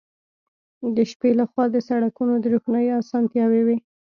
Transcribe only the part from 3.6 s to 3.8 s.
وې